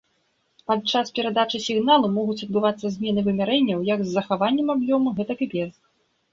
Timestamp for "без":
5.57-5.73